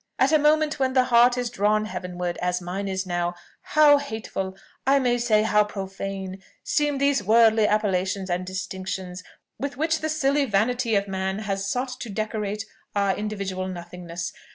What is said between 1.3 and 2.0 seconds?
is drawn